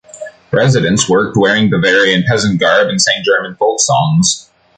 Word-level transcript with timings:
Residents 0.49 1.07
worked 1.07 1.37
wearing 1.37 1.69
Bavarian 1.69 2.23
peasant 2.27 2.59
garb 2.59 2.87
and 2.87 2.99
sang 2.99 3.21
German 3.23 3.53
folk 3.55 3.79
songs. 3.79 4.49